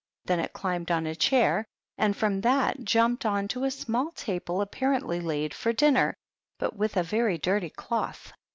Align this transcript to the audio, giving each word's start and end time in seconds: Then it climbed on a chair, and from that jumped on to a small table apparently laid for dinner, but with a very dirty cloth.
Then 0.25 0.39
it 0.39 0.51
climbed 0.51 0.89
on 0.89 1.05
a 1.05 1.13
chair, 1.13 1.63
and 1.95 2.17
from 2.17 2.41
that 2.41 2.83
jumped 2.83 3.23
on 3.23 3.47
to 3.49 3.65
a 3.65 3.69
small 3.69 4.09
table 4.13 4.59
apparently 4.59 5.19
laid 5.21 5.53
for 5.53 5.73
dinner, 5.73 6.15
but 6.57 6.75
with 6.75 6.97
a 6.97 7.03
very 7.03 7.37
dirty 7.37 7.69
cloth. 7.69 8.33